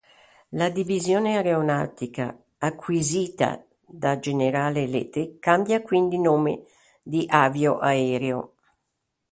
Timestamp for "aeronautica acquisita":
1.37-3.63